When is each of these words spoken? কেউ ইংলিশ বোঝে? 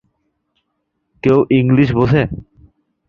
কেউ 1.23 1.37
ইংলিশ 1.59 1.89
বোঝে? 1.97 2.23